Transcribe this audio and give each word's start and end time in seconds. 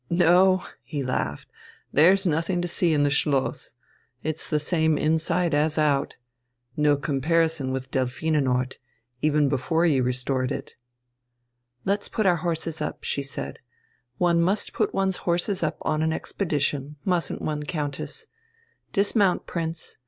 "No," 0.09 0.65
he 0.81 1.03
laughed, 1.03 1.47
"there's 1.93 2.25
nothing 2.25 2.59
to 2.63 2.67
see 2.67 2.91
in 2.91 3.03
the 3.03 3.11
Schloss. 3.11 3.73
It's 4.23 4.49
the 4.49 4.59
same 4.59 4.97
inside 4.97 5.53
as 5.53 5.77
out. 5.77 6.15
No 6.75 6.95
comparison 6.97 7.71
with 7.71 7.91
Delphinenort, 7.91 8.79
even 9.21 9.47
before 9.47 9.85
you 9.85 10.01
restored 10.01 10.51
it" 10.51 10.73
"Let's 11.85 12.09
put 12.09 12.25
our 12.25 12.37
horses 12.37 12.81
up," 12.81 13.03
she 13.03 13.21
said. 13.21 13.59
"One 14.17 14.41
must 14.41 14.73
put 14.73 14.91
one's 14.91 15.17
horses 15.17 15.61
up 15.61 15.77
on 15.83 16.01
an 16.01 16.13
expedition, 16.13 16.95
mustn't 17.05 17.39
one, 17.43 17.61
Countess? 17.61 18.25
Dismount, 18.93 19.45
Prince. 19.45 19.97